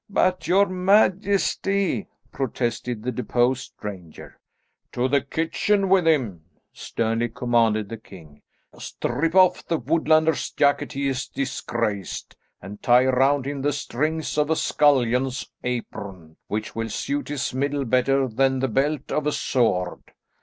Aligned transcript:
"But, 0.09 0.47
your 0.47 0.65
majesty" 0.65 2.07
protested 2.33 3.03
the 3.03 3.11
deposed 3.11 3.73
ranger. 3.83 4.39
"To 4.93 5.07
the 5.07 5.21
kitchen 5.21 5.89
with 5.89 6.07
him!" 6.07 6.41
sternly 6.73 7.29
commanded 7.29 7.87
the 7.89 7.97
king. 7.99 8.41
"Strip 8.79 9.35
off 9.35 9.63
the 9.67 9.77
woodlander's 9.77 10.49
jacket 10.53 10.93
he 10.93 11.05
has 11.05 11.27
disgraced 11.27 12.35
and 12.63 12.81
tie 12.81 13.05
round 13.05 13.45
him 13.45 13.61
the 13.61 13.71
strings 13.71 14.39
of 14.39 14.49
a 14.49 14.55
scullion's 14.55 15.47
apron, 15.63 16.37
which 16.47 16.75
will 16.75 16.89
suit 16.89 17.27
his 17.27 17.53
middle 17.53 17.85
better 17.85 18.27
than 18.27 18.57
the 18.57 18.67
belt 18.67 19.11
of 19.11 19.27
a 19.27 19.31
sword." 19.31 20.01